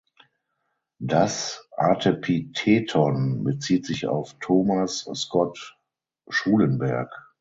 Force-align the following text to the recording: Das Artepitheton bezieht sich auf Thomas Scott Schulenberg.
Das 0.99 1.63
Artepitheton 1.77 3.43
bezieht 3.43 3.85
sich 3.85 4.07
auf 4.07 4.33
Thomas 4.39 5.07
Scott 5.13 5.77
Schulenberg. 6.27 7.29